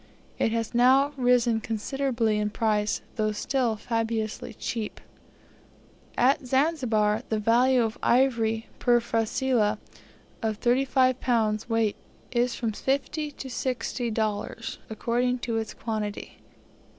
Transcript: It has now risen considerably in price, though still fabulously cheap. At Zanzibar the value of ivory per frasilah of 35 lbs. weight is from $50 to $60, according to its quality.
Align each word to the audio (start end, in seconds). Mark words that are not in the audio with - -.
It 0.39 0.51
has 0.51 0.73
now 0.73 1.11
risen 1.15 1.59
considerably 1.61 2.39
in 2.39 2.49
price, 2.49 3.03
though 3.17 3.31
still 3.33 3.75
fabulously 3.75 4.51
cheap. 4.55 4.99
At 6.17 6.47
Zanzibar 6.47 7.21
the 7.29 7.37
value 7.37 7.83
of 7.83 7.99
ivory 8.01 8.65
per 8.79 8.99
frasilah 8.99 9.77
of 10.41 10.57
35 10.57 11.19
lbs. 11.19 11.69
weight 11.69 11.97
is 12.31 12.55
from 12.55 12.71
$50 12.71 13.37
to 13.37 13.47
$60, 13.47 14.77
according 14.89 15.37
to 15.37 15.57
its 15.57 15.75
quality. 15.75 16.39